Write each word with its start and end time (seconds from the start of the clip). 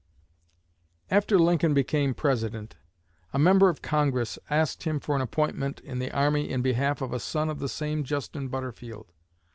After 1.11 1.37
Lincoln 1.37 1.75
became 1.75 2.15
President, 2.15 2.75
a 3.33 3.37
Member 3.37 3.69
of 3.69 3.83
Congress 3.83 4.39
asked 4.49 4.81
him 4.81 4.99
for 4.99 5.15
an 5.15 5.21
appointment 5.21 5.79
in 5.81 5.99
the 5.99 6.09
army 6.09 6.49
in 6.49 6.63
behalf 6.63 7.03
of 7.03 7.13
a 7.13 7.19
son 7.19 7.51
of 7.51 7.59
the 7.59 7.69
same 7.69 8.03
Justin 8.03 8.47
Butterfield. 8.47 9.11